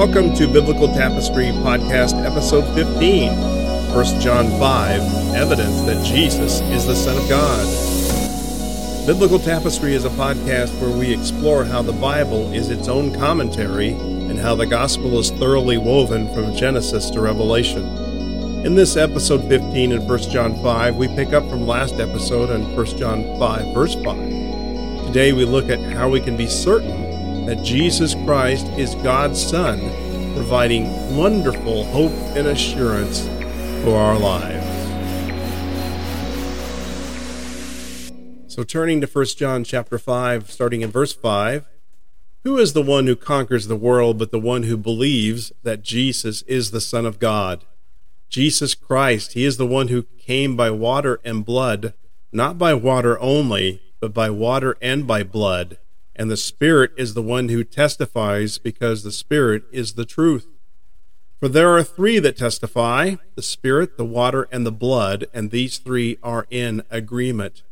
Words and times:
Welcome 0.00 0.32
to 0.36 0.50
Biblical 0.50 0.88
Tapestry 0.88 1.48
Podcast, 1.48 2.24
Episode 2.24 2.64
15, 2.74 3.32
1 3.92 4.20
John 4.22 4.48
5 4.58 5.34
Evidence 5.34 5.82
that 5.82 6.02
Jesus 6.06 6.62
is 6.62 6.86
the 6.86 6.94
Son 6.94 7.18
of 7.18 7.28
God. 7.28 9.06
Biblical 9.06 9.38
Tapestry 9.38 9.92
is 9.92 10.06
a 10.06 10.08
podcast 10.08 10.72
where 10.80 10.90
we 10.90 11.12
explore 11.12 11.66
how 11.66 11.82
the 11.82 11.92
Bible 11.92 12.50
is 12.50 12.70
its 12.70 12.88
own 12.88 13.14
commentary 13.14 13.90
and 13.90 14.38
how 14.38 14.54
the 14.54 14.64
gospel 14.64 15.18
is 15.18 15.32
thoroughly 15.32 15.76
woven 15.76 16.32
from 16.32 16.56
Genesis 16.56 17.10
to 17.10 17.20
Revelation. 17.20 17.84
In 18.64 18.74
this 18.74 18.96
episode 18.96 19.46
15 19.48 19.92
in 19.92 20.08
1 20.08 20.18
John 20.30 20.54
5, 20.62 20.96
we 20.96 21.08
pick 21.08 21.34
up 21.34 21.46
from 21.50 21.66
last 21.66 21.96
episode 21.96 22.48
in 22.48 22.74
1 22.74 22.86
John 22.96 23.38
5, 23.38 23.74
verse 23.74 23.96
5. 23.96 24.16
Today 25.08 25.34
we 25.34 25.44
look 25.44 25.68
at 25.68 25.78
how 25.92 26.08
we 26.08 26.22
can 26.22 26.38
be 26.38 26.46
certain 26.46 27.09
that 27.46 27.62
Jesus 27.64 28.14
Christ 28.14 28.66
is 28.78 28.94
God's 28.96 29.44
Son, 29.44 29.78
providing 30.34 31.16
wonderful 31.16 31.84
hope 31.84 32.12
and 32.36 32.46
assurance 32.46 33.26
for 33.82 33.96
our 33.96 34.18
lives. 34.18 34.66
So 38.52 38.62
turning 38.62 39.00
to 39.00 39.06
1 39.06 39.24
John 39.36 39.64
chapter 39.64 39.98
5, 39.98 40.50
starting 40.50 40.82
in 40.82 40.90
verse 40.90 41.12
5, 41.12 41.66
who 42.44 42.58
is 42.58 42.72
the 42.72 42.82
one 42.82 43.06
who 43.06 43.16
conquers 43.16 43.66
the 43.66 43.76
world 43.76 44.18
but 44.18 44.30
the 44.30 44.40
one 44.40 44.64
who 44.64 44.76
believes 44.76 45.52
that 45.62 45.82
Jesus 45.82 46.42
is 46.42 46.70
the 46.70 46.80
Son 46.80 47.06
of 47.06 47.18
God? 47.18 47.64
Jesus 48.28 48.74
Christ, 48.74 49.32
he 49.32 49.44
is 49.44 49.56
the 49.56 49.66
one 49.66 49.88
who 49.88 50.02
came 50.02 50.56
by 50.56 50.70
water 50.70 51.20
and 51.24 51.44
blood, 51.44 51.94
not 52.32 52.58
by 52.58 52.74
water 52.74 53.20
only, 53.20 53.82
but 54.00 54.14
by 54.14 54.30
water 54.30 54.76
and 54.80 55.06
by 55.06 55.22
blood 55.22 55.78
and 56.20 56.30
the 56.30 56.36
Spirit 56.36 56.92
is 56.98 57.14
the 57.14 57.22
one 57.22 57.48
who 57.48 57.64
testifies 57.64 58.58
because 58.58 59.02
the 59.02 59.10
Spirit 59.10 59.62
is 59.72 59.94
the 59.94 60.04
truth. 60.04 60.46
For 61.38 61.48
there 61.48 61.74
are 61.74 61.82
three 61.82 62.18
that 62.18 62.36
testify 62.36 63.14
the 63.36 63.42
Spirit, 63.42 63.96
the 63.96 64.04
water, 64.04 64.46
and 64.52 64.66
the 64.66 64.70
blood, 64.70 65.28
and 65.32 65.50
these 65.50 65.78
three 65.78 66.18
are 66.22 66.46
in 66.50 66.82
agreement. 66.90 67.62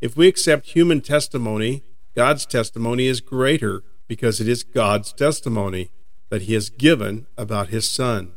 If 0.00 0.16
we 0.16 0.28
accept 0.28 0.68
human 0.68 1.00
testimony, 1.00 1.82
God's 2.14 2.46
testimony 2.46 3.08
is 3.08 3.20
greater 3.20 3.82
because 4.06 4.40
it 4.40 4.46
is 4.46 4.62
God's 4.62 5.12
testimony 5.12 5.90
that 6.28 6.42
He 6.42 6.54
has 6.54 6.70
given 6.70 7.26
about 7.36 7.70
His 7.70 7.90
Son. 7.90 8.34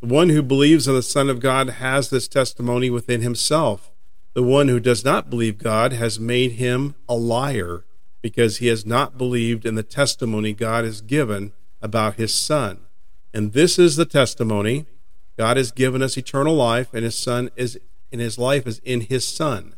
The 0.00 0.08
one 0.08 0.30
who 0.30 0.42
believes 0.42 0.88
in 0.88 0.94
the 0.94 1.02
Son 1.02 1.28
of 1.28 1.40
God 1.40 1.68
has 1.68 2.08
this 2.08 2.28
testimony 2.28 2.88
within 2.88 3.20
himself. 3.20 3.92
The 4.32 4.42
one 4.42 4.68
who 4.68 4.80
does 4.80 5.04
not 5.04 5.28
believe 5.28 5.58
God 5.58 5.92
has 5.92 6.18
made 6.18 6.52
him 6.52 6.94
a 7.06 7.14
liar 7.14 7.84
because 8.22 8.58
he 8.58 8.66
has 8.66 8.84
not 8.84 9.18
believed 9.18 9.64
in 9.64 9.74
the 9.74 9.82
testimony 9.82 10.52
God 10.52 10.84
has 10.84 11.00
given 11.00 11.52
about 11.80 12.16
his 12.16 12.34
Son. 12.34 12.80
And 13.32 13.52
this 13.52 13.78
is 13.78 13.96
the 13.96 14.04
testimony 14.04 14.86
God 15.38 15.56
has 15.56 15.72
given 15.72 16.02
us 16.02 16.16
eternal 16.16 16.54
life, 16.54 16.92
and 16.92 17.04
his 17.04 17.18
Son 17.18 17.50
is 17.56 17.78
in 18.12 18.18
his 18.18 18.38
life 18.38 18.66
is 18.66 18.80
in 18.80 19.02
his 19.02 19.26
Son. 19.26 19.74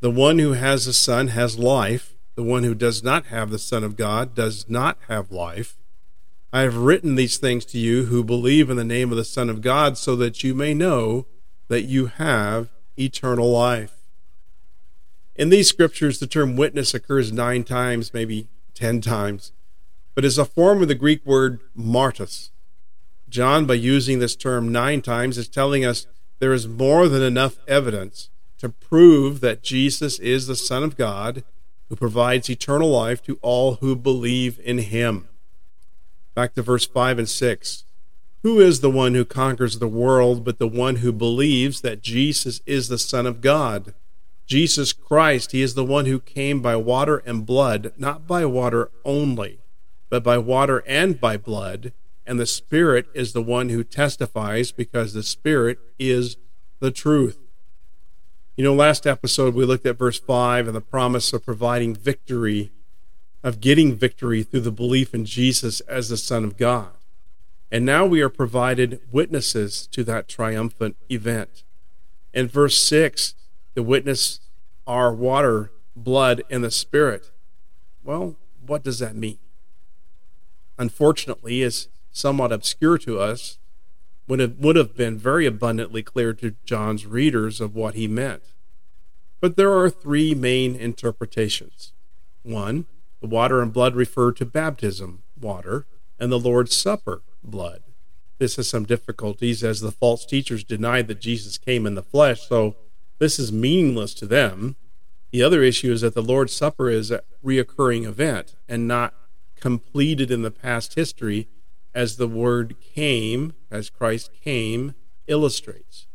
The 0.00 0.10
one 0.10 0.38
who 0.38 0.52
has 0.52 0.86
the 0.86 0.92
Son 0.92 1.28
has 1.28 1.58
life. 1.58 2.14
The 2.34 2.42
one 2.42 2.64
who 2.64 2.74
does 2.74 3.02
not 3.02 3.26
have 3.26 3.50
the 3.50 3.60
Son 3.60 3.84
of 3.84 3.96
God 3.96 4.34
does 4.34 4.68
not 4.68 4.98
have 5.08 5.30
life. 5.30 5.76
I 6.52 6.62
have 6.62 6.76
written 6.76 7.14
these 7.14 7.38
things 7.38 7.64
to 7.66 7.78
you 7.78 8.06
who 8.06 8.24
believe 8.24 8.68
in 8.68 8.76
the 8.76 8.84
name 8.84 9.12
of 9.12 9.16
the 9.16 9.24
Son 9.24 9.48
of 9.48 9.60
God, 9.60 9.96
so 9.96 10.16
that 10.16 10.42
you 10.42 10.52
may 10.52 10.74
know 10.74 11.26
that 11.68 11.82
you 11.82 12.06
have 12.06 12.70
eternal 12.98 13.50
life. 13.50 13.93
In 15.36 15.48
these 15.48 15.68
scriptures, 15.68 16.20
the 16.20 16.26
term 16.26 16.56
witness 16.56 16.94
occurs 16.94 17.32
nine 17.32 17.64
times, 17.64 18.14
maybe 18.14 18.46
ten 18.72 19.00
times, 19.00 19.52
but 20.14 20.24
is 20.24 20.38
a 20.38 20.44
form 20.44 20.80
of 20.80 20.88
the 20.88 20.94
Greek 20.94 21.26
word 21.26 21.60
martus. 21.76 22.50
John, 23.28 23.66
by 23.66 23.74
using 23.74 24.20
this 24.20 24.36
term 24.36 24.70
nine 24.70 25.02
times, 25.02 25.36
is 25.36 25.48
telling 25.48 25.84
us 25.84 26.06
there 26.38 26.52
is 26.52 26.68
more 26.68 27.08
than 27.08 27.22
enough 27.22 27.58
evidence 27.66 28.30
to 28.58 28.68
prove 28.68 29.40
that 29.40 29.62
Jesus 29.62 30.20
is 30.20 30.46
the 30.46 30.54
Son 30.54 30.84
of 30.84 30.96
God 30.96 31.42
who 31.88 31.96
provides 31.96 32.48
eternal 32.48 32.90
life 32.90 33.22
to 33.24 33.38
all 33.42 33.74
who 33.76 33.96
believe 33.96 34.60
in 34.62 34.78
him. 34.78 35.28
Back 36.34 36.54
to 36.54 36.62
verse 36.62 36.86
5 36.86 37.18
and 37.18 37.28
6. 37.28 37.84
Who 38.42 38.60
is 38.60 38.80
the 38.80 38.90
one 38.90 39.14
who 39.14 39.24
conquers 39.24 39.78
the 39.78 39.88
world 39.88 40.44
but 40.44 40.58
the 40.58 40.68
one 40.68 40.96
who 40.96 41.12
believes 41.12 41.80
that 41.80 42.02
Jesus 42.02 42.60
is 42.66 42.88
the 42.88 42.98
Son 42.98 43.26
of 43.26 43.40
God? 43.40 43.94
Jesus 44.46 44.92
Christ, 44.92 45.52
He 45.52 45.62
is 45.62 45.74
the 45.74 45.84
one 45.84 46.06
who 46.06 46.20
came 46.20 46.60
by 46.60 46.76
water 46.76 47.18
and 47.18 47.46
blood, 47.46 47.92
not 47.96 48.26
by 48.26 48.44
water 48.44 48.90
only, 49.04 49.60
but 50.10 50.22
by 50.22 50.38
water 50.38 50.82
and 50.86 51.20
by 51.20 51.36
blood. 51.36 51.92
And 52.26 52.38
the 52.38 52.46
Spirit 52.46 53.06
is 53.14 53.32
the 53.32 53.42
one 53.42 53.68
who 53.68 53.84
testifies 53.84 54.72
because 54.72 55.12
the 55.12 55.22
Spirit 55.22 55.78
is 55.98 56.36
the 56.80 56.90
truth. 56.90 57.38
You 58.56 58.64
know, 58.64 58.74
last 58.74 59.06
episode 59.06 59.54
we 59.54 59.64
looked 59.64 59.86
at 59.86 59.98
verse 59.98 60.20
5 60.20 60.68
and 60.68 60.76
the 60.76 60.80
promise 60.80 61.32
of 61.32 61.44
providing 61.44 61.94
victory, 61.94 62.70
of 63.42 63.60
getting 63.60 63.96
victory 63.96 64.42
through 64.42 64.60
the 64.60 64.70
belief 64.70 65.12
in 65.12 65.24
Jesus 65.24 65.80
as 65.80 66.08
the 66.08 66.16
Son 66.16 66.44
of 66.44 66.56
God. 66.56 66.92
And 67.72 67.84
now 67.84 68.06
we 68.06 68.20
are 68.20 68.28
provided 68.28 69.00
witnesses 69.10 69.88
to 69.88 70.04
that 70.04 70.28
triumphant 70.28 70.96
event. 71.10 71.64
In 72.32 72.46
verse 72.46 72.80
6, 72.80 73.34
the 73.74 73.82
witness 73.82 74.40
are 74.86 75.14
water, 75.14 75.70
blood, 75.96 76.42
and 76.50 76.62
the 76.62 76.70
Spirit. 76.70 77.30
Well, 78.02 78.36
what 78.64 78.82
does 78.82 78.98
that 78.98 79.16
mean? 79.16 79.38
Unfortunately, 80.78 81.62
is 81.62 81.88
somewhat 82.10 82.52
obscure 82.52 82.98
to 82.98 83.18
us 83.18 83.58
when 84.26 84.40
it 84.40 84.58
would 84.58 84.76
have 84.76 84.96
been 84.96 85.18
very 85.18 85.46
abundantly 85.46 86.02
clear 86.02 86.32
to 86.34 86.56
John's 86.64 87.06
readers 87.06 87.60
of 87.60 87.74
what 87.74 87.94
he 87.94 88.08
meant. 88.08 88.42
But 89.40 89.56
there 89.56 89.76
are 89.76 89.90
three 89.90 90.34
main 90.34 90.74
interpretations. 90.74 91.92
One, 92.42 92.86
the 93.20 93.26
water 93.26 93.60
and 93.60 93.72
blood 93.72 93.94
refer 93.94 94.32
to 94.32 94.46
baptism, 94.46 95.22
water, 95.38 95.86
and 96.18 96.32
the 96.32 96.38
Lord's 96.38 96.74
Supper, 96.76 97.22
blood. 97.42 97.82
This 98.38 98.56
has 98.56 98.68
some 98.68 98.84
difficulties 98.84 99.62
as 99.62 99.80
the 99.80 99.92
false 99.92 100.24
teachers 100.24 100.64
denied 100.64 101.08
that 101.08 101.20
Jesus 101.20 101.58
came 101.58 101.86
in 101.86 101.94
the 101.94 102.02
flesh, 102.02 102.48
so 102.48 102.76
this 103.18 103.38
is 103.38 103.52
meaningless 103.52 104.14
to 104.14 104.26
them. 104.26 104.76
The 105.30 105.42
other 105.42 105.62
issue 105.62 105.92
is 105.92 106.02
that 106.02 106.14
the 106.14 106.22
Lord's 106.22 106.52
Supper 106.52 106.88
is 106.88 107.10
a 107.10 107.22
reoccurring 107.44 108.06
event 108.06 108.54
and 108.68 108.86
not 108.86 109.14
completed 109.56 110.30
in 110.30 110.42
the 110.42 110.50
past 110.50 110.94
history 110.94 111.48
as 111.94 112.16
the 112.16 112.28
word 112.28 112.76
came, 112.80 113.54
as 113.70 113.90
Christ 113.90 114.30
came, 114.42 114.94
illustrates. 115.26 116.06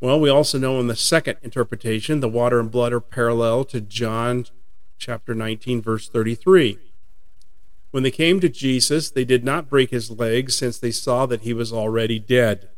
Well, 0.00 0.20
we 0.20 0.28
also 0.28 0.58
know 0.58 0.78
in 0.78 0.88
the 0.88 0.96
second 0.96 1.38
interpretation, 1.42 2.20
the 2.20 2.28
water 2.28 2.60
and 2.60 2.70
blood 2.70 2.92
are 2.92 3.00
parallel 3.00 3.64
to 3.66 3.80
John 3.80 4.46
chapter 4.98 5.34
19, 5.34 5.80
verse 5.80 6.08
33. 6.08 6.78
When 7.90 8.02
they 8.02 8.10
came 8.10 8.40
to 8.40 8.48
Jesus, 8.48 9.10
they 9.10 9.24
did 9.24 9.42
not 9.42 9.70
break 9.70 9.90
his 9.90 10.10
legs 10.10 10.54
since 10.54 10.78
they 10.78 10.90
saw 10.90 11.24
that 11.26 11.42
he 11.42 11.54
was 11.54 11.72
already 11.72 12.18
dead. 12.18 12.68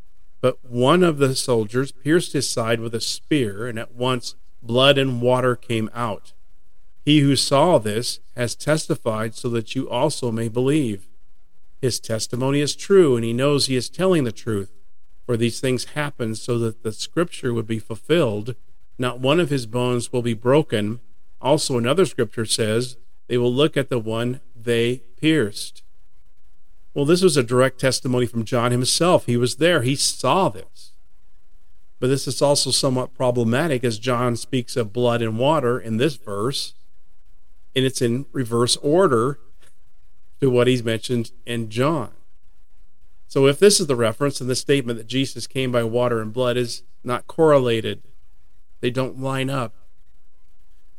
But 0.41 0.65
one 0.65 1.03
of 1.03 1.19
the 1.19 1.34
soldiers 1.34 1.93
pierced 1.93 2.32
his 2.32 2.49
side 2.49 2.81
with 2.81 2.94
a 2.94 3.00
spear, 3.00 3.66
and 3.66 3.78
at 3.78 3.94
once 3.94 4.37
blood 4.62 4.99
and 4.99 5.21
water 5.21 5.56
came 5.56 5.91
out. 5.94 6.32
He 7.04 7.21
who 7.21 7.37
saw 7.37 7.78
this 7.78 8.21
has 8.37 8.54
testified 8.54 9.34
so 9.34 9.49
that 9.50 9.75
you 9.75 9.88
also 9.88 10.31
may 10.31 10.49
believe. 10.49 11.09
His 11.81 12.00
testimony 12.00 12.60
is 12.60 12.76
true, 12.76 13.16
and 13.16 13.25
he 13.25 13.32
knows 13.32 13.66
he 13.66 13.76
is 13.76 13.88
telling 13.88 14.25
the 14.25 14.32
truth. 14.32 14.71
For 15.25 15.37
these 15.37 15.60
things 15.60 15.87
happened 15.94 16.38
so 16.38 16.58
that 16.58 16.82
the 16.82 16.93
scripture 16.93 17.52
would 17.52 17.67
be 17.67 17.79
fulfilled. 17.79 18.56
Not 18.99 19.20
one 19.20 19.40
of 19.40 19.50
his 19.50 19.67
bones 19.67 20.12
will 20.12 20.23
be 20.23 20.35
broken. 20.35 21.00
Also, 21.40 21.79
another 21.79 22.06
scripture 22.06 22.46
says, 22.46 22.96
They 23.26 23.38
will 23.38 23.52
look 23.52 23.76
at 23.76 23.90
the 23.90 23.99
one 23.99 24.40
they 24.56 25.02
pierced. 25.20 25.82
Well, 26.94 27.05
this 27.05 27.23
was 27.23 27.37
a 27.37 27.43
direct 27.43 27.79
testimony 27.79 28.26
from 28.26 28.44
John 28.44 28.73
himself. 28.73 29.26
He 29.26 29.37
was 29.37 29.56
there, 29.56 29.82
he 29.82 29.94
saw 29.94 30.49
this. 30.49 30.93
But 32.00 32.08
this 32.08 32.26
is 32.29 32.40
also 32.40 32.70
somewhat 32.70 33.14
problematic 33.14 33.85
as 33.85 33.99
John 33.99 34.37
speaks 34.37 34.76
of 34.76 34.93
blood 34.93 35.20
and 35.20 35.38
water 35.38 35.79
in 35.79 35.96
this 35.96 36.17
verse, 36.17 36.75
and 37.75 37.85
it's 37.85 38.00
in 38.00 38.26
reverse 38.32 38.76
order 38.76 39.40
to 40.40 40.49
what 40.49 40.69
he's 40.69 40.85
mentioned 40.85 41.32
in 41.44 41.70
John. 41.70 42.12
So, 43.26 43.46
if 43.46 43.58
this 43.58 43.79
is 43.79 43.88
the 43.88 43.96
reference, 43.96 44.40
and 44.40 44.49
the 44.49 44.56
statement 44.56 44.96
that 44.99 45.06
Jesus 45.06 45.46
came 45.46 45.70
by 45.70 45.82
water 45.82 46.20
and 46.20 46.32
blood 46.32 46.56
is 46.56 46.82
not 47.05 47.26
correlated, 47.26 48.02
they 48.81 48.90
don't 48.90 49.20
line 49.20 49.50
up. 49.50 49.75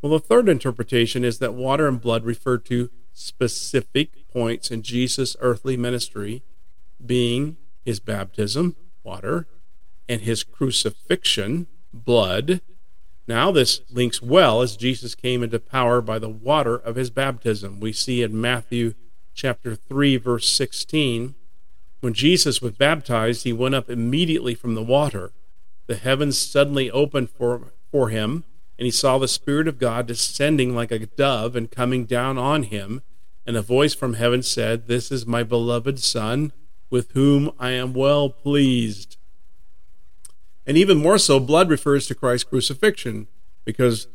Well, 0.02 0.12
the 0.12 0.20
third 0.20 0.48
interpretation 0.48 1.26
is 1.26 1.40
that 1.40 1.54
water 1.54 1.88
and 1.88 2.00
blood 2.00 2.26
refer 2.26 2.58
to 2.60 2.90
specific 3.14 4.28
points 4.30 4.72
in 4.72 4.82
Jesus' 4.82 5.36
earthly 5.40 5.78
ministry, 5.78 6.44
being 7.04 7.58
his 7.84 8.00
baptism, 8.00 8.76
water, 9.04 9.48
and 10.08 10.22
his 10.22 10.44
crucifixion, 10.44 11.68
blood. 11.94 12.62
Now, 13.28 13.52
this 13.52 13.82
links 13.92 14.22
well 14.22 14.62
as 14.62 14.76
Jesus 14.76 15.16
came 15.16 15.44
into 15.44 15.60
power 15.60 16.02
by 16.02 16.20
the 16.20 16.30
water 16.30 16.76
of 16.76 16.96
his 16.96 17.10
baptism. 17.10 17.80
We 17.80 17.94
see 17.94 18.22
in 18.24 18.40
Matthew 18.40 18.96
chapter 19.34 19.76
3 19.76 20.18
verse 20.18 20.50
16, 20.50 21.36
when 22.02 22.14
Jesus 22.14 22.62
was 22.62 22.74
baptized, 22.74 23.44
he 23.44 23.54
went 23.54 23.76
up 23.76 23.90
immediately 23.90 24.56
from 24.56 24.74
the 24.74 24.84
water. 24.84 25.32
The 25.88 25.96
heavens 25.96 26.38
suddenly 26.38 26.90
opened 26.90 27.30
for, 27.30 27.74
for 27.92 28.10
him, 28.10 28.46
and 28.80 28.86
he 28.86 28.92
saw 28.92 29.18
the 29.18 29.28
Spirit 29.28 29.68
of 29.68 29.78
God 29.78 30.08
descending 30.08 30.74
like 30.74 30.90
a 30.90 31.06
dove 31.06 31.58
and 31.58 31.70
coming 31.70 32.06
down 32.06 32.38
on 32.38 32.64
him. 32.64 33.02
And 33.46 33.58
a 33.58 33.62
voice 33.62 33.94
from 33.94 34.14
heaven 34.14 34.42
said, 34.42 34.88
This 34.88 35.12
is 35.12 35.28
my 35.28 35.44
beloved 35.44 36.00
Son, 36.00 36.54
with 36.90 37.12
whom 37.12 37.52
I 37.60 37.72
am 37.72 37.94
well 37.94 38.30
pleased. 38.30 39.18
And 40.66 40.78
even 40.78 40.98
more 40.98 41.18
so, 41.18 41.42
blood 41.42 41.70
refers 41.70 42.08
to 42.08 42.16
Christ's 42.16 42.50
crucifixion, 42.50 43.28
because 43.66 44.08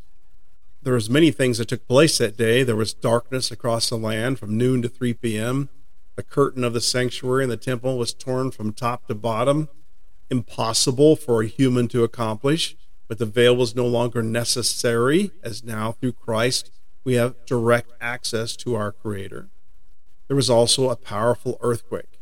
there 0.81 0.95
was 0.95 1.11
many 1.11 1.29
things 1.29 1.59
that 1.59 1.67
took 1.67 1.87
place 1.87 2.17
that 2.17 2.35
day. 2.35 2.63
There 2.63 2.75
was 2.75 2.93
darkness 2.93 3.51
across 3.51 3.89
the 3.89 3.97
land 3.97 4.39
from 4.39 4.57
noon 4.57 4.81
to 4.81 4.89
3 4.89 5.13
p.m. 5.13 5.69
The 6.15 6.23
curtain 6.23 6.63
of 6.63 6.73
the 6.73 6.81
sanctuary 6.81 7.43
and 7.43 7.51
the 7.51 7.57
temple 7.57 7.99
was 7.99 8.15
torn 8.15 8.49
from 8.49 8.73
top 8.73 9.05
to 9.09 9.15
bottom, 9.15 9.69
impossible 10.31 11.15
for 11.15 11.43
a 11.43 11.47
human 11.47 11.87
to 11.89 12.03
accomplish. 12.03 12.75
But 13.07 13.19
the 13.19 13.25
veil 13.25 13.55
was 13.55 13.75
no 13.75 13.85
longer 13.85 14.23
necessary, 14.23 15.31
as 15.43 15.63
now 15.63 15.91
through 15.91 16.13
Christ 16.13 16.71
we 17.03 17.13
have 17.13 17.45
direct 17.45 17.91
access 18.01 18.55
to 18.57 18.75
our 18.75 18.91
Creator. 18.91 19.49
There 20.27 20.35
was 20.35 20.49
also 20.49 20.89
a 20.89 20.95
powerful 20.95 21.57
earthquake. 21.61 22.19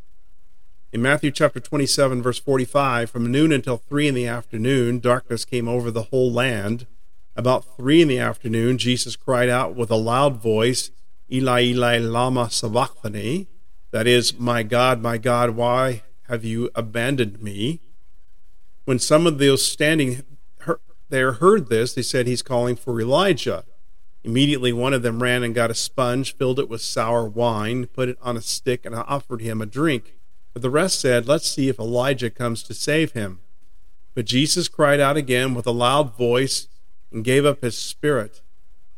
In 0.92 1.02
Matthew 1.02 1.32
chapter 1.32 1.60
27, 1.60 2.22
verse 2.22 2.38
45, 2.38 3.10
from 3.10 3.32
noon 3.32 3.52
until 3.52 3.78
3 3.78 4.10
in 4.10 4.14
the 4.14 4.28
afternoon, 4.28 5.00
darkness 5.00 5.46
came 5.46 5.68
over 5.68 5.90
the 5.90 6.04
whole 6.04 6.32
land. 6.32 6.86
About 7.36 7.78
3 7.78 8.04
in 8.04 8.08
the 8.10 8.20
afternoon, 8.20 8.78
Jesus 8.78 9.16
cried 9.16 9.50
out 9.50 9.76
with 9.76 9.90
a 9.90 9.96
loud 9.96 10.38
voice, 10.38 10.92
Eli, 11.32 11.62
Eli, 11.64 11.98
Lama 11.98 12.52
Sabachthani. 12.52 13.48
That 13.92 14.06
is, 14.06 14.38
My 14.38 14.64
God, 14.64 15.02
my 15.02 15.18
God, 15.18 15.52
why 15.52 16.04
have 16.28 16.44
you 16.44 16.70
abandoned 16.76 17.42
me? 17.42 17.80
When 18.86 19.00
some 19.00 19.26
of 19.26 19.40
those 19.40 19.66
standing 19.66 20.24
there 21.14 21.34
heard 21.34 21.70
this, 21.70 21.94
they 21.94 22.02
said, 22.02 22.26
He's 22.26 22.42
calling 22.42 22.76
for 22.76 23.00
Elijah. 23.00 23.66
Immediately, 24.24 24.74
one 24.74 24.94
of 24.94 25.04
them 25.04 25.22
ran 25.22 25.44
and 25.44 25.54
got 25.54 25.70
a 25.70 25.76
sponge, 25.76 26.36
filled 26.36 26.58
it 26.58 26.68
with 26.68 26.82
sour 26.82 27.26
wine, 27.28 27.86
put 27.86 28.10
it 28.10 28.18
on 28.20 28.36
a 28.36 28.42
stick, 28.42 28.84
and 28.84 28.96
offered 28.96 29.42
him 29.42 29.62
a 29.62 29.68
drink. 29.68 30.16
But 30.54 30.64
the 30.64 30.72
rest 30.72 31.00
said, 31.00 31.28
Let's 31.28 31.48
see 31.48 31.70
if 31.70 31.78
Elijah 31.78 32.32
comes 32.32 32.64
to 32.64 32.74
save 32.74 33.12
him. 33.12 33.42
But 34.16 34.26
Jesus 34.26 34.68
cried 34.68 35.00
out 35.00 35.16
again 35.16 35.54
with 35.54 35.68
a 35.68 35.72
loud 35.72 36.18
voice 36.18 36.68
and 37.12 37.24
gave 37.24 37.46
up 37.46 37.62
his 37.62 37.78
spirit. 37.78 38.42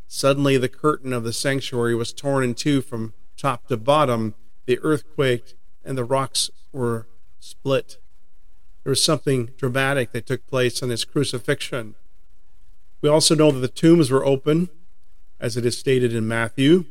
Suddenly, 0.08 0.56
the 0.56 0.70
curtain 0.70 1.12
of 1.12 1.26
the 1.26 1.34
sanctuary 1.34 1.96
was 1.96 2.14
torn 2.14 2.46
in 2.46 2.54
two 2.54 2.82
from 2.82 3.14
top 3.36 3.68
to 3.68 3.76
bottom. 3.76 4.36
The 4.68 4.80
earth 4.84 5.04
quaked, 5.16 5.56
and 5.84 5.98
the 5.98 6.06
rocks 6.06 6.50
were 6.72 7.10
split. 7.42 7.98
There 8.86 8.92
was 8.92 9.04
something 9.04 9.52
dramatic 9.58 10.14
that 10.14 10.26
took 10.26 10.48
place 10.48 10.82
on 10.82 10.90
his 10.90 11.04
crucifixion. 11.04 11.96
We 13.01 13.09
also 13.09 13.36
know 13.36 13.51
that 13.51 13.59
the 13.59 13.68
tombs 13.68 14.09
were 14.09 14.25
open, 14.25 14.69
as 15.39 15.57
it 15.57 15.65
is 15.65 15.77
stated 15.77 16.13
in 16.13 16.27
Matthew, 16.27 16.86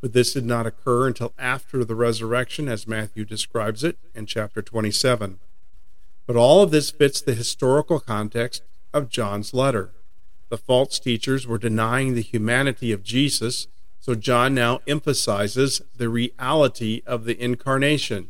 but 0.00 0.12
this 0.12 0.32
did 0.32 0.46
not 0.46 0.66
occur 0.66 1.06
until 1.06 1.34
after 1.38 1.84
the 1.84 1.94
resurrection, 1.94 2.68
as 2.68 2.86
Matthew 2.86 3.24
describes 3.24 3.84
it 3.84 3.98
in 4.14 4.26
chapter 4.26 4.62
27. 4.62 5.38
But 6.26 6.36
all 6.36 6.62
of 6.62 6.70
this 6.70 6.90
fits 6.90 7.20
the 7.20 7.34
historical 7.34 8.00
context 8.00 8.62
of 8.94 9.08
John's 9.08 9.52
letter. 9.52 9.90
The 10.48 10.58
false 10.58 10.98
teachers 10.98 11.46
were 11.46 11.58
denying 11.58 12.14
the 12.14 12.22
humanity 12.22 12.92
of 12.92 13.02
Jesus, 13.02 13.68
so 13.98 14.14
John 14.14 14.54
now 14.54 14.80
emphasizes 14.86 15.82
the 15.96 16.08
reality 16.08 17.02
of 17.06 17.24
the 17.24 17.40
incarnation. 17.42 18.28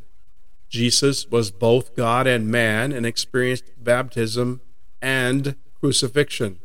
Jesus 0.69 1.27
was 1.29 1.51
both 1.51 1.97
God 1.97 2.27
and 2.27 2.49
man 2.49 2.93
and 2.93 3.05
experienced 3.05 3.65
baptism 3.77 4.61
and 5.03 5.57
crucifixion. 5.81 6.60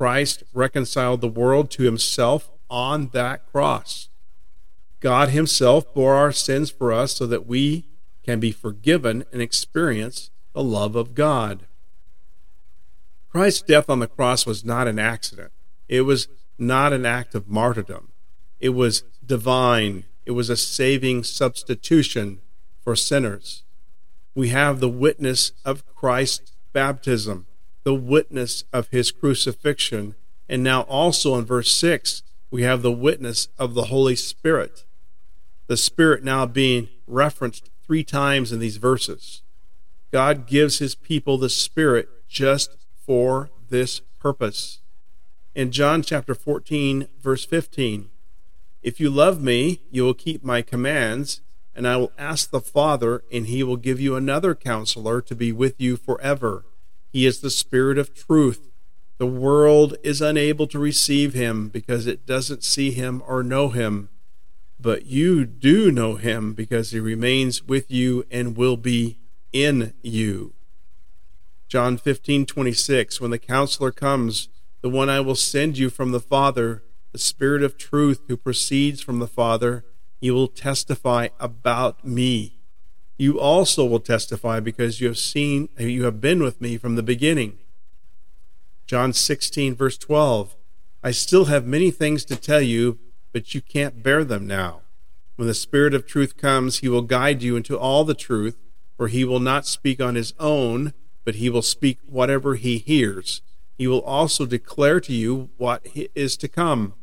Christ 0.00 0.44
reconciled 0.54 1.20
the 1.20 1.28
world 1.28 1.70
to 1.72 1.82
himself 1.82 2.50
on 2.70 3.08
that 3.08 3.44
cross. 3.52 4.08
God 4.98 5.28
himself 5.28 5.92
bore 5.92 6.14
our 6.14 6.32
sins 6.32 6.70
for 6.70 6.90
us 6.90 7.12
so 7.12 7.26
that 7.26 7.46
we 7.46 7.84
can 8.24 8.40
be 8.40 8.50
forgiven 8.50 9.26
and 9.30 9.42
experience 9.42 10.30
the 10.54 10.62
love 10.62 10.96
of 10.96 11.14
God. 11.14 11.66
Christ's 13.28 13.60
death 13.60 13.90
on 13.90 13.98
the 13.98 14.06
cross 14.06 14.46
was 14.46 14.64
not 14.64 14.88
an 14.88 14.98
accident. 14.98 15.52
It 15.86 16.00
was 16.00 16.28
not 16.56 16.94
an 16.94 17.04
act 17.04 17.34
of 17.34 17.46
martyrdom. 17.46 18.08
It 18.58 18.70
was 18.70 19.04
divine. 19.22 20.06
It 20.24 20.30
was 20.30 20.48
a 20.48 20.56
saving 20.56 21.24
substitution 21.24 22.40
for 22.82 22.96
sinners. 22.96 23.64
We 24.34 24.48
have 24.48 24.80
the 24.80 24.88
witness 24.88 25.52
of 25.62 25.84
Christ's 25.94 26.52
baptism 26.72 27.44
the 27.82 27.94
witness 27.94 28.64
of 28.72 28.88
his 28.88 29.10
crucifixion. 29.10 30.14
And 30.48 30.62
now, 30.62 30.82
also 30.82 31.36
in 31.36 31.44
verse 31.44 31.72
6, 31.72 32.22
we 32.50 32.62
have 32.62 32.82
the 32.82 32.92
witness 32.92 33.48
of 33.58 33.74
the 33.74 33.84
Holy 33.84 34.16
Spirit. 34.16 34.84
The 35.68 35.76
Spirit 35.76 36.24
now 36.24 36.46
being 36.46 36.88
referenced 37.06 37.70
three 37.84 38.04
times 38.04 38.52
in 38.52 38.58
these 38.58 38.76
verses. 38.76 39.42
God 40.10 40.46
gives 40.46 40.78
his 40.78 40.94
people 40.94 41.38
the 41.38 41.48
Spirit 41.48 42.08
just 42.28 42.76
for 42.96 43.50
this 43.68 44.00
purpose. 44.18 44.80
In 45.54 45.70
John 45.70 46.02
chapter 46.02 46.34
14, 46.34 47.06
verse 47.20 47.44
15, 47.44 48.10
if 48.82 48.98
you 48.98 49.10
love 49.10 49.40
me, 49.40 49.82
you 49.90 50.02
will 50.04 50.14
keep 50.14 50.42
my 50.42 50.62
commands, 50.62 51.42
and 51.74 51.86
I 51.86 51.96
will 51.96 52.12
ask 52.18 52.50
the 52.50 52.60
Father, 52.60 53.22
and 53.32 53.46
he 53.46 53.62
will 53.62 53.76
give 53.76 54.00
you 54.00 54.16
another 54.16 54.54
counselor 54.54 55.20
to 55.20 55.34
be 55.36 55.52
with 55.52 55.80
you 55.80 55.96
forever 55.96 56.64
he 57.12 57.26
is 57.26 57.40
the 57.40 57.50
Spirit 57.50 57.98
of 57.98 58.14
truth. 58.14 58.68
The 59.18 59.26
world 59.26 59.96
is 60.02 60.22
unable 60.22 60.66
to 60.68 60.78
receive 60.78 61.34
him 61.34 61.68
because 61.68 62.06
it 62.06 62.24
doesn't 62.24 62.64
see 62.64 62.90
him 62.90 63.22
or 63.26 63.42
know 63.42 63.68
him. 63.68 64.08
But 64.78 65.06
you 65.06 65.44
do 65.44 65.90
know 65.90 66.14
him 66.14 66.54
because 66.54 66.90
he 66.90 67.00
remains 67.00 67.62
with 67.62 67.90
you 67.90 68.24
and 68.30 68.56
will 68.56 68.78
be 68.78 69.18
in 69.52 69.92
you. 70.02 70.54
John 71.68 71.98
15:26 71.98 73.20
When 73.20 73.30
the 73.30 73.38
counselor 73.38 73.92
comes, 73.92 74.48
the 74.80 74.88
one 74.88 75.10
I 75.10 75.20
will 75.20 75.34
send 75.34 75.76
you 75.76 75.90
from 75.90 76.12
the 76.12 76.20
Father, 76.20 76.82
the 77.12 77.18
Spirit 77.18 77.62
of 77.62 77.76
truth 77.76 78.22
who 78.28 78.36
proceeds 78.36 79.02
from 79.02 79.18
the 79.18 79.26
Father, 79.26 79.84
he 80.20 80.30
will 80.30 80.48
testify 80.48 81.28
about 81.38 82.06
me 82.06 82.59
you 83.20 83.38
also 83.38 83.84
will 83.84 84.00
testify 84.00 84.60
because 84.60 84.98
you 84.98 85.06
have 85.06 85.18
seen 85.18 85.68
you 85.78 86.04
have 86.04 86.22
been 86.22 86.42
with 86.42 86.58
me 86.58 86.78
from 86.78 86.96
the 86.96 87.02
beginning. 87.02 87.58
John 88.86 89.12
16 89.12 89.74
verse 89.74 89.98
12 89.98 90.56
I 91.04 91.10
still 91.10 91.44
have 91.44 91.66
many 91.66 91.90
things 91.90 92.24
to 92.24 92.34
tell 92.36 92.62
you 92.62 92.98
but 93.30 93.54
you 93.54 93.60
can't 93.60 94.02
bear 94.02 94.24
them 94.24 94.46
now. 94.46 94.80
When 95.36 95.46
the 95.46 95.52
spirit 95.52 95.92
of 95.92 96.06
truth 96.06 96.38
comes 96.38 96.78
he 96.78 96.88
will 96.88 97.02
guide 97.02 97.42
you 97.42 97.56
into 97.56 97.78
all 97.78 98.04
the 98.04 98.14
truth 98.14 98.56
for 98.96 99.08
he 99.08 99.22
will 99.22 99.38
not 99.38 99.66
speak 99.66 100.00
on 100.00 100.14
his 100.14 100.32
own 100.40 100.94
but 101.22 101.34
he 101.34 101.50
will 101.50 101.60
speak 101.60 101.98
whatever 102.06 102.54
he 102.54 102.78
hears. 102.78 103.42
He 103.76 103.86
will 103.86 104.00
also 104.00 104.46
declare 104.46 104.98
to 105.00 105.12
you 105.12 105.50
what 105.58 105.86
is 106.14 106.38
to 106.38 106.48
come. 106.48 106.94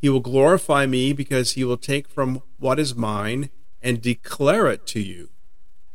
He 0.00 0.08
will 0.08 0.20
glorify 0.20 0.86
me 0.86 1.12
because 1.12 1.52
he 1.52 1.64
will 1.64 1.76
take 1.76 2.08
from 2.08 2.42
what 2.58 2.78
is 2.78 2.94
mine 2.94 3.50
and 3.82 4.00
declare 4.00 4.68
it 4.68 4.86
to 4.86 5.00
you. 5.00 5.28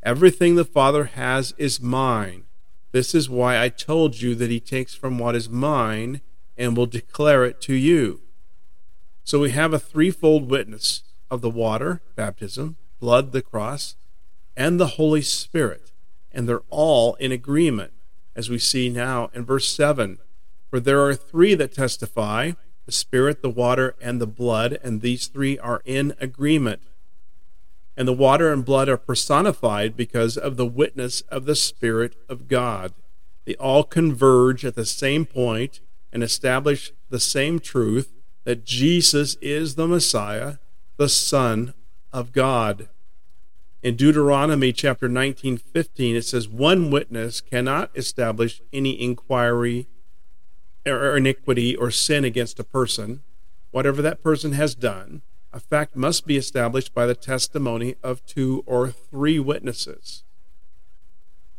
Everything 0.06 0.56
the 0.56 0.66
Father 0.66 1.06
has 1.06 1.54
is 1.58 1.80
mine. 1.80 2.44
This 2.92 3.16
is 3.16 3.30
why 3.30 3.62
I 3.62 3.70
told 3.70 4.22
you 4.22 4.36
that 4.36 4.52
he 4.52 4.60
takes 4.60 4.94
from 4.94 5.18
what 5.18 5.34
is 5.34 5.50
mine 5.50 6.20
and 6.58 6.76
will 6.76 6.86
declare 6.86 7.46
it 7.46 7.62
to 7.62 7.74
you. 7.74 8.22
So 9.24 9.40
we 9.40 9.52
have 9.52 9.74
a 9.74 9.80
threefold 9.80 10.50
witness 10.50 11.04
of 11.32 11.40
the 11.40 11.50
water, 11.50 12.02
baptism, 12.16 12.76
blood, 13.00 13.32
the 13.32 13.42
cross, 13.42 13.96
and 14.58 14.78
the 14.78 14.88
Holy 14.88 15.22
Spirit. 15.22 15.94
And 16.34 16.50
they're 16.50 16.64
all 16.70 17.16
in 17.16 17.32
agreement, 17.32 17.94
as 18.36 18.50
we 18.50 18.60
see 18.60 18.90
now 18.90 19.30
in 19.34 19.46
verse 19.46 19.74
7. 19.74 20.20
For 20.70 20.82
there 20.82 21.02
are 21.06 21.16
three 21.16 21.56
that 21.56 21.74
testify 21.74 22.52
the 22.86 22.92
Spirit, 22.92 23.42
the 23.42 23.50
water, 23.50 23.96
and 24.02 24.20
the 24.20 24.28
blood, 24.28 24.78
and 24.84 25.00
these 25.00 25.28
three 25.28 25.58
are 25.58 25.82
in 25.86 26.14
agreement 26.20 26.82
and 27.96 28.08
the 28.08 28.14
water 28.14 28.52
and 28.52 28.66
blood 28.66 28.90
are 28.90 28.98
personified 28.98 29.96
because 29.96 30.38
of 30.38 30.58
the 30.58 30.66
witness 30.66 31.22
of 31.22 31.46
the 31.46 31.56
Spirit 31.56 32.16
of 32.28 32.48
God. 32.48 32.94
They 33.46 33.56
all 33.56 33.84
converge 33.84 34.66
at 34.66 34.76
the 34.76 34.86
same 34.86 35.26
point 35.26 35.82
and 36.12 36.24
establish 36.24 36.92
the 37.10 37.20
same 37.20 37.60
truth 37.60 38.14
that 38.46 38.66
Jesus 38.66 39.36
is 39.42 39.76
the 39.76 39.88
Messiah, 39.88 40.56
the 40.98 41.10
Son 41.10 41.74
of 42.12 42.32
God. 42.32 42.90
In 43.82 43.96
Deuteronomy 43.96 44.72
chapter 44.72 45.10
19, 45.10 45.58
15, 45.58 46.16
it 46.16 46.22
says, 46.24 46.48
One 46.48 46.90
witness 46.90 47.42
cannot 47.42 47.92
establish 47.96 48.62
any 48.72 49.00
inquiry 49.02 49.88
or 50.86 51.18
iniquity 51.18 51.76
or 51.76 51.92
sin 51.92 52.24
against 52.24 52.60
a 52.60 52.64
person, 52.64 53.24
whatever 53.72 54.02
that 54.02 54.24
person 54.24 54.54
has 54.54 54.74
done 54.74 55.22
a 55.54 55.60
fact 55.60 55.96
must 55.96 56.26
be 56.26 56.36
established 56.36 56.94
by 56.94 57.06
the 57.06 57.16
testimony 57.16 57.96
of 58.04 58.26
two 58.26 58.64
or 58.66 58.90
three 58.90 59.40
witnesses. 59.40 60.24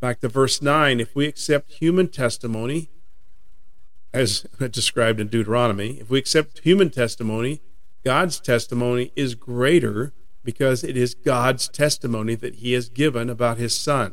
Back 0.00 0.20
to 0.20 0.28
verse 0.28 0.60
9 0.60 1.00
if 1.00 1.14
we 1.14 1.26
accept 1.26 1.74
human 1.74 2.08
testimony, 2.08 2.90
as 4.12 4.46
described 4.70 5.20
in 5.20 5.28
Deuteronomy, 5.28 6.00
if 6.00 6.10
we 6.10 6.18
accept 6.18 6.58
human 6.58 6.90
testimony, 6.90 7.60
God's 8.04 8.40
testimony 8.40 9.12
is 9.16 9.34
greater 9.34 10.12
because 10.42 10.84
it 10.84 10.96
is 10.96 11.14
God's 11.14 11.68
testimony 11.68 12.34
that 12.34 12.56
he 12.56 12.72
has 12.72 12.88
given 12.88 13.30
about 13.30 13.58
his 13.58 13.78
Son. 13.78 14.12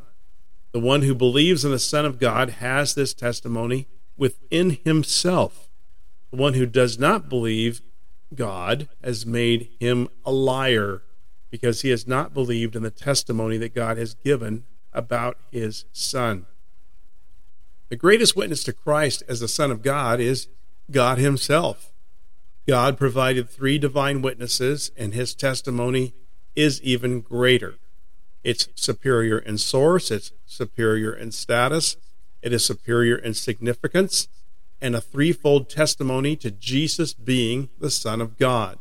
The 0.71 0.79
one 0.79 1.01
who 1.01 1.13
believes 1.13 1.65
in 1.65 1.71
the 1.71 1.79
Son 1.79 2.05
of 2.05 2.19
God 2.19 2.49
has 2.51 2.93
this 2.93 3.13
testimony 3.13 3.87
within 4.15 4.77
himself. 4.85 5.69
The 6.31 6.37
one 6.37 6.53
who 6.53 6.65
does 6.65 6.97
not 6.97 7.27
believe 7.27 7.81
God 8.33 8.87
has 9.03 9.25
made 9.25 9.69
him 9.79 10.07
a 10.25 10.31
liar 10.31 11.03
because 11.49 11.81
he 11.81 11.89
has 11.89 12.07
not 12.07 12.33
believed 12.33 12.75
in 12.75 12.83
the 12.83 12.91
testimony 12.91 13.57
that 13.57 13.75
God 13.75 13.97
has 13.97 14.13
given 14.13 14.65
about 14.93 15.37
his 15.51 15.85
Son. 15.91 16.45
The 17.91 17.97
greatest 17.97 18.37
witness 18.37 18.63
to 18.63 18.73
Christ 18.73 19.21
as 19.27 19.41
the 19.41 19.49
Son 19.49 19.69
of 19.69 19.81
God 19.81 20.21
is 20.21 20.47
God 20.89 21.17
Himself. 21.17 21.91
God 22.65 22.97
provided 22.97 23.49
three 23.49 23.77
divine 23.77 24.21
witnesses, 24.21 24.91
and 24.95 25.13
His 25.13 25.35
testimony 25.35 26.13
is 26.55 26.81
even 26.83 27.19
greater. 27.19 27.75
It's 28.45 28.69
superior 28.75 29.39
in 29.39 29.57
source, 29.57 30.09
it's 30.09 30.31
superior 30.45 31.13
in 31.13 31.33
status, 31.33 31.97
it 32.41 32.53
is 32.53 32.63
superior 32.63 33.17
in 33.17 33.33
significance, 33.33 34.29
and 34.81 34.95
a 34.95 35.01
threefold 35.01 35.69
testimony 35.69 36.35
to 36.37 36.51
Jesus 36.51 37.13
being 37.13 37.69
the 37.79 37.91
Son 37.91 38.19
of 38.19 38.37
God. 38.37 38.79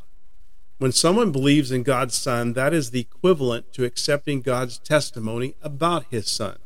When 0.78 0.92
someone 0.92 1.30
believes 1.30 1.71
in 1.71 1.83
God's 1.83 2.14
Son, 2.14 2.54
that 2.54 2.73
is 2.73 2.90
the 2.90 3.00
equivalent 3.00 3.73
to 3.75 3.85
accepting 3.85 4.40
God's 4.40 4.78
testimony 4.78 5.54
about 5.61 6.07
His 6.11 6.26
Son. 6.26 6.57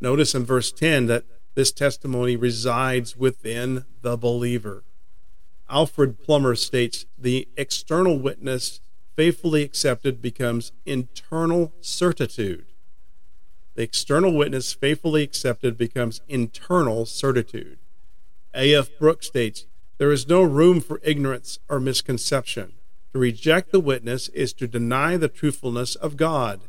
Notice 0.00 0.34
in 0.34 0.44
verse 0.44 0.70
10 0.70 1.06
that 1.06 1.24
this 1.54 1.72
testimony 1.72 2.36
resides 2.36 3.16
within 3.16 3.86
the 4.02 4.18
believer. 4.18 4.84
Alfred 5.70 6.22
Plummer 6.22 6.54
states 6.54 7.06
the 7.18 7.48
external 7.56 8.18
witness 8.18 8.80
faithfully 9.16 9.62
accepted 9.62 10.20
becomes 10.20 10.72
internal 10.84 11.72
certitude. 11.80 12.66
The 13.74 13.82
external 13.82 14.36
witness 14.36 14.74
faithfully 14.74 15.22
accepted 15.22 15.78
becomes 15.78 16.20
internal 16.28 17.06
certitude. 17.06 17.78
A.F. 18.54 18.90
Brooks 18.98 19.26
states 19.26 19.66
there 19.98 20.12
is 20.12 20.28
no 20.28 20.42
room 20.42 20.80
for 20.80 21.00
ignorance 21.02 21.58
or 21.68 21.78
misconception. 21.78 22.72
To 23.12 23.18
reject 23.18 23.72
the 23.72 23.80
witness 23.80 24.28
is 24.28 24.52
to 24.54 24.66
deny 24.66 25.16
the 25.16 25.28
truthfulness 25.28 25.94
of 25.94 26.16
God. 26.16 26.62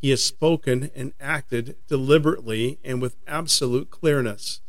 He 0.00 0.10
has 0.10 0.22
spoken 0.22 0.90
and 0.94 1.12
acted 1.20 1.76
deliberately 1.88 2.78
and 2.84 3.02
with 3.02 3.16
absolute 3.26 3.90
clearness. 3.90 4.60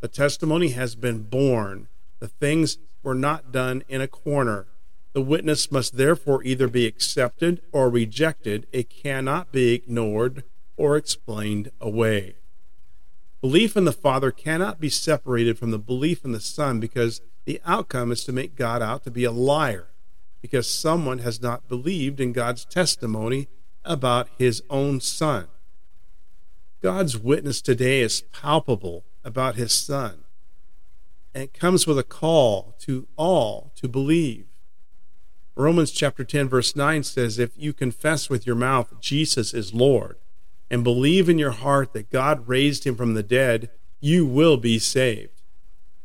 The 0.00 0.08
testimony 0.08 0.68
has 0.68 0.94
been 0.94 1.24
borne. 1.24 1.88
The 2.20 2.28
things 2.28 2.78
were 3.02 3.14
not 3.14 3.52
done 3.52 3.82
in 3.88 4.00
a 4.00 4.08
corner. 4.08 4.66
The 5.12 5.22
witness 5.22 5.72
must 5.72 5.96
therefore 5.96 6.44
either 6.44 6.68
be 6.68 6.86
accepted 6.86 7.60
or 7.72 7.90
rejected. 7.90 8.66
It 8.72 8.88
cannot 8.88 9.50
be 9.50 9.74
ignored 9.74 10.44
or 10.76 10.96
explained 10.96 11.70
away. 11.80 12.36
Belief 13.40 13.76
in 13.76 13.84
the 13.84 13.92
Father 13.92 14.30
cannot 14.30 14.80
be 14.80 14.88
separated 14.88 15.58
from 15.58 15.70
the 15.70 15.78
belief 15.78 16.24
in 16.24 16.32
the 16.32 16.40
Son 16.40 16.80
because 16.80 17.20
the 17.44 17.60
outcome 17.64 18.10
is 18.10 18.24
to 18.24 18.32
make 18.32 18.56
God 18.56 18.82
out 18.82 19.04
to 19.04 19.10
be 19.10 19.24
a 19.24 19.30
liar 19.30 19.88
because 20.42 20.68
someone 20.70 21.18
has 21.18 21.40
not 21.40 21.68
believed 21.68 22.20
in 22.20 22.32
God's 22.32 22.64
testimony 22.64 23.48
about 23.84 24.28
his 24.38 24.62
own 24.68 25.00
son. 25.00 25.48
God's 26.82 27.18
witness 27.18 27.60
today 27.60 28.00
is 28.00 28.22
palpable 28.32 29.04
about 29.24 29.56
his 29.56 29.72
son. 29.72 30.24
And 31.34 31.44
it 31.44 31.54
comes 31.54 31.86
with 31.86 31.98
a 31.98 32.04
call 32.04 32.74
to 32.80 33.08
all 33.16 33.72
to 33.76 33.88
believe. 33.88 34.46
Romans 35.56 35.90
chapter 35.90 36.24
10 36.24 36.48
verse 36.48 36.76
9 36.76 37.02
says 37.02 37.38
if 37.38 37.50
you 37.56 37.72
confess 37.72 38.30
with 38.30 38.46
your 38.46 38.56
mouth 38.56 39.00
Jesus 39.00 39.52
is 39.52 39.74
Lord 39.74 40.18
and 40.70 40.84
believe 40.84 41.28
in 41.28 41.38
your 41.38 41.52
heart 41.52 41.92
that 41.92 42.10
God 42.10 42.46
raised 42.48 42.84
him 42.84 42.96
from 42.96 43.14
the 43.14 43.22
dead, 43.22 43.70
you 44.00 44.26
will 44.26 44.56
be 44.56 44.78
saved. 44.78 45.42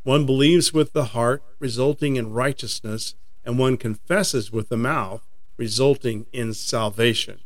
One 0.03 0.25
believes 0.25 0.73
with 0.73 0.93
the 0.93 1.05
heart, 1.05 1.43
resulting 1.59 2.15
in 2.15 2.33
righteousness, 2.33 3.15
and 3.45 3.57
one 3.57 3.77
confesses 3.77 4.51
with 4.51 4.69
the 4.69 4.77
mouth, 4.77 5.27
resulting 5.57 6.25
in 6.33 6.53
salvation. 6.53 7.39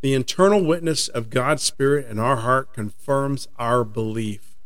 The 0.00 0.14
internal 0.14 0.64
witness 0.64 1.08
of 1.08 1.30
God's 1.30 1.62
Spirit 1.62 2.06
in 2.06 2.18
our 2.18 2.36
heart 2.36 2.72
confirms 2.72 3.48
our 3.58 3.82
belief. 3.82 4.56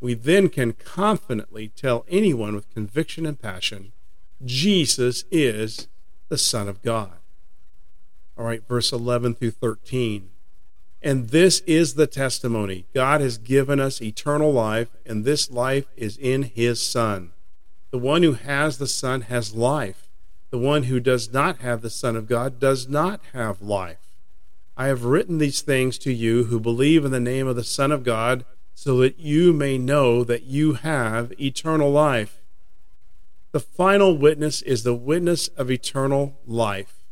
We 0.00 0.14
then 0.14 0.48
can 0.48 0.72
confidently 0.74 1.68
tell 1.68 2.04
anyone 2.08 2.54
with 2.54 2.72
conviction 2.72 3.26
and 3.26 3.40
passion 3.40 3.92
Jesus 4.44 5.24
is 5.30 5.88
the 6.28 6.36
Son 6.38 6.68
of 6.68 6.82
God. 6.82 7.18
All 8.36 8.44
right, 8.44 8.62
verse 8.68 8.92
11 8.92 9.36
through 9.36 9.52
13. 9.52 10.28
And 11.06 11.28
this 11.28 11.60
is 11.68 11.94
the 11.94 12.08
testimony 12.08 12.84
God 12.92 13.20
has 13.20 13.38
given 13.38 13.78
us 13.78 14.02
eternal 14.02 14.52
life, 14.52 14.88
and 15.06 15.24
this 15.24 15.48
life 15.48 15.86
is 15.96 16.18
in 16.18 16.42
His 16.42 16.82
Son. 16.82 17.30
The 17.92 17.98
one 17.98 18.24
who 18.24 18.32
has 18.32 18.78
the 18.78 18.88
Son 18.88 19.20
has 19.20 19.54
life. 19.54 20.08
The 20.50 20.58
one 20.58 20.82
who 20.82 20.98
does 20.98 21.32
not 21.32 21.58
have 21.58 21.80
the 21.80 21.90
Son 21.90 22.16
of 22.16 22.26
God 22.26 22.58
does 22.58 22.88
not 22.88 23.20
have 23.34 23.62
life. 23.62 24.16
I 24.76 24.88
have 24.88 25.04
written 25.04 25.38
these 25.38 25.60
things 25.60 25.96
to 25.98 26.12
you 26.12 26.46
who 26.46 26.58
believe 26.58 27.04
in 27.04 27.12
the 27.12 27.20
name 27.20 27.46
of 27.46 27.54
the 27.54 27.62
Son 27.62 27.92
of 27.92 28.02
God, 28.02 28.44
so 28.74 28.98
that 28.98 29.20
you 29.20 29.52
may 29.52 29.78
know 29.78 30.24
that 30.24 30.42
you 30.42 30.72
have 30.72 31.32
eternal 31.40 31.92
life. 31.92 32.40
The 33.52 33.60
final 33.60 34.18
witness 34.18 34.60
is 34.60 34.82
the 34.82 34.92
witness 34.92 35.46
of 35.56 35.70
eternal 35.70 36.40
life. 36.44 37.04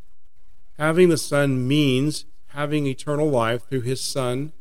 Having 0.79 1.11
the 1.11 1.17
Son 1.17 1.69
means 1.69 2.25
having 2.55 2.87
eternal 2.87 3.29
life 3.29 3.69
through 3.69 3.83
his 3.83 4.01
Son. 4.01 4.53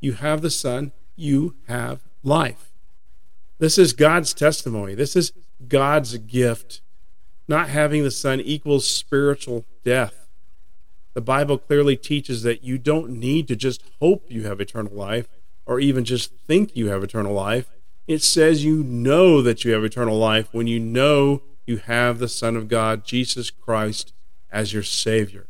You 0.00 0.14
have 0.14 0.40
the 0.40 0.50
Son, 0.50 0.92
you 1.16 1.56
have 1.68 2.00
life. 2.22 2.70
This 3.58 3.76
is 3.76 3.92
God's 3.92 4.32
testimony. 4.32 4.94
This 4.94 5.14
is 5.14 5.32
God's 5.68 6.16
gift. 6.18 6.80
Not 7.48 7.68
having 7.68 8.04
the 8.04 8.10
Son 8.10 8.40
equals 8.40 8.88
spiritual 8.88 9.66
death. 9.84 10.28
The 11.14 11.20
Bible 11.20 11.58
clearly 11.58 11.96
teaches 11.96 12.42
that 12.44 12.62
you 12.62 12.78
don't 12.78 13.10
need 13.10 13.48
to 13.48 13.56
just 13.56 13.82
hope 14.00 14.24
you 14.28 14.44
have 14.44 14.60
eternal 14.60 14.94
life 14.94 15.28
or 15.66 15.80
even 15.80 16.04
just 16.04 16.32
think 16.46 16.76
you 16.76 16.88
have 16.88 17.02
eternal 17.02 17.34
life. 17.34 17.68
It 18.06 18.22
says 18.22 18.64
you 18.64 18.82
know 18.82 19.42
that 19.42 19.64
you 19.64 19.72
have 19.72 19.84
eternal 19.84 20.16
life 20.16 20.48
when 20.52 20.66
you 20.66 20.78
know 20.78 21.42
you 21.66 21.78
have 21.78 22.18
the 22.18 22.28
Son 22.28 22.56
of 22.56 22.68
God, 22.68 23.04
Jesus 23.04 23.50
Christ, 23.50 24.12
as 24.50 24.72
your 24.72 24.82
Savior. 24.82 25.49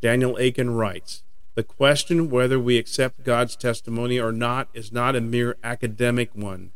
Daniel 0.00 0.36
Akin 0.38 0.70
writes 0.70 1.22
The 1.54 1.62
question 1.62 2.30
whether 2.30 2.58
we 2.58 2.78
accept 2.78 3.24
God's 3.24 3.56
testimony 3.56 4.18
or 4.18 4.32
not 4.32 4.68
is 4.72 4.92
not 4.92 5.16
a 5.16 5.20
mere 5.20 5.56
academic 5.62 6.30
one. 6.34 6.72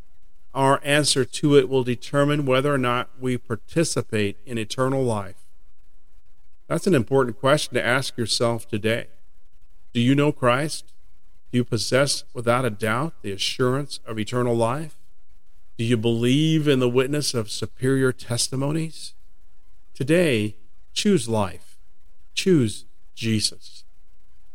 Our 0.52 0.80
answer 0.84 1.24
to 1.24 1.56
it 1.56 1.68
will 1.68 1.82
determine 1.82 2.46
whether 2.46 2.72
or 2.72 2.78
not 2.78 3.10
we 3.18 3.36
participate 3.38 4.36
in 4.46 4.58
eternal 4.58 5.02
life. 5.02 5.46
That's 6.68 6.86
an 6.86 6.94
important 6.94 7.40
question 7.40 7.74
to 7.74 7.84
ask 7.84 8.16
yourself 8.16 8.68
today. 8.68 9.08
Do 9.92 10.00
you 10.00 10.14
know 10.14 10.32
Christ? 10.32 10.92
Do 11.50 11.58
you 11.58 11.64
possess 11.64 12.24
without 12.32 12.64
a 12.64 12.70
doubt 12.70 13.22
the 13.22 13.32
assurance 13.32 14.00
of 14.06 14.18
eternal 14.18 14.56
life? 14.56 14.96
Do 15.76 15.84
you 15.84 15.96
believe 15.96 16.68
in 16.68 16.78
the 16.78 16.88
witness 16.88 17.34
of 17.34 17.50
superior 17.50 18.12
testimonies? 18.12 19.14
Today, 19.92 20.56
choose 20.92 21.28
life. 21.28 21.78
Choose 22.34 22.84
Jesus. 23.14 23.84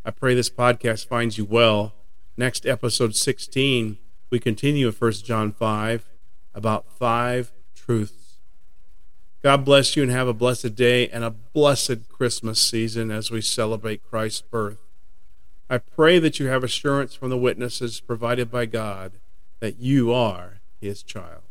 I 0.06 0.12
pray 0.12 0.34
this 0.34 0.50
podcast 0.50 1.08
finds 1.08 1.38
you 1.38 1.46
well. 1.46 1.94
Next 2.38 2.66
episode 2.66 3.16
16, 3.16 3.98
we 4.30 4.40
continue 4.40 4.86
with 4.86 5.02
1 5.02 5.12
John 5.12 5.52
5 5.52 6.10
about 6.54 6.92
five 6.98 7.52
truths 7.76 8.20
God 9.42 9.64
bless 9.64 9.96
you 9.96 10.04
and 10.04 10.12
have 10.12 10.28
a 10.28 10.34
blessed 10.34 10.76
day 10.76 11.08
and 11.08 11.24
a 11.24 11.30
blessed 11.30 12.10
Christmas 12.10 12.60
season 12.60 13.10
as 13.10 13.32
we 13.32 13.40
celebrate 13.40 14.04
Christ's 14.04 14.42
birth. 14.42 14.80
I 15.70 15.78
pray 15.78 16.20
that 16.20 16.40
you 16.40 16.48
have 16.48 16.64
assurance 16.64 17.16
from 17.16 17.30
the 17.30 17.38
witnesses 17.38 18.02
provided 18.02 18.52
by 18.52 18.66
God 18.66 19.14
that 19.62 19.80
you 19.80 20.12
are 20.12 20.60
his 20.82 21.04
child. 21.04 21.44